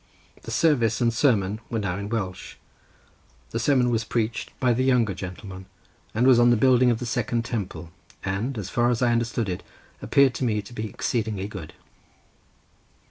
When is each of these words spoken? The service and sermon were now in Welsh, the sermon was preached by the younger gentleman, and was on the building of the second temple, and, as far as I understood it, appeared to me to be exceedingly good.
The 0.41 0.49
service 0.49 0.99
and 0.99 1.13
sermon 1.13 1.59
were 1.69 1.77
now 1.77 1.95
in 1.99 2.09
Welsh, 2.09 2.55
the 3.51 3.59
sermon 3.59 3.91
was 3.91 4.03
preached 4.03 4.49
by 4.59 4.73
the 4.73 4.83
younger 4.83 5.13
gentleman, 5.13 5.67
and 6.15 6.25
was 6.25 6.39
on 6.39 6.49
the 6.49 6.57
building 6.57 6.89
of 6.89 6.97
the 6.97 7.05
second 7.05 7.45
temple, 7.45 7.91
and, 8.25 8.57
as 8.57 8.67
far 8.67 8.89
as 8.89 9.03
I 9.03 9.11
understood 9.11 9.47
it, 9.47 9.61
appeared 10.01 10.33
to 10.33 10.43
me 10.43 10.63
to 10.63 10.73
be 10.73 10.89
exceedingly 10.89 11.47
good. 11.47 11.73